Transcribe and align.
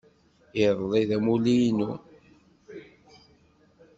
Iḍelli 0.65 1.03
d 1.09 1.11
amulli-inu. 1.17 1.91